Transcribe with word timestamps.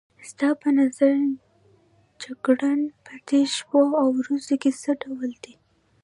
ستا 0.29 0.47
په 0.61 0.69
نظر 0.79 1.15
جګړن 2.21 2.79
په 3.05 3.13
دې 3.27 3.41
شپو 3.55 3.83
او 4.01 4.07
ورځو 4.19 4.55
کې 4.61 4.71
څه 4.81 4.91
ډول 5.01 5.31
دی؟ 5.43 5.53